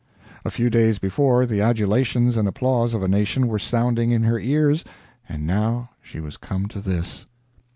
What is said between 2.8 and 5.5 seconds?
of a nation were sounding in her ears, and